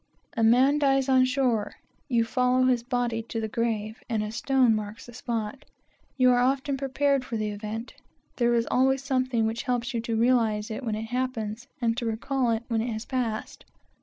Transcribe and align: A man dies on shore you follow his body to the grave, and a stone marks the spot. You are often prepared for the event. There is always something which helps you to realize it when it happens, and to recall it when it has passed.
A 0.35 0.41
man 0.43 0.79
dies 0.79 1.07
on 1.07 1.25
shore 1.25 1.73
you 2.07 2.23
follow 2.25 2.63
his 2.65 2.81
body 2.81 3.21
to 3.21 3.39
the 3.39 3.47
grave, 3.47 4.01
and 4.09 4.23
a 4.23 4.31
stone 4.31 4.73
marks 4.73 5.05
the 5.05 5.13
spot. 5.13 5.63
You 6.17 6.31
are 6.31 6.39
often 6.39 6.75
prepared 6.75 7.23
for 7.23 7.37
the 7.37 7.49
event. 7.51 7.93
There 8.37 8.55
is 8.55 8.67
always 8.71 9.03
something 9.03 9.45
which 9.45 9.61
helps 9.61 9.93
you 9.93 10.01
to 10.01 10.15
realize 10.17 10.71
it 10.71 10.83
when 10.83 10.95
it 10.95 11.09
happens, 11.13 11.67
and 11.79 11.95
to 11.97 12.07
recall 12.07 12.49
it 12.49 12.63
when 12.67 12.81
it 12.81 12.91
has 12.91 13.05
passed. 13.05 13.63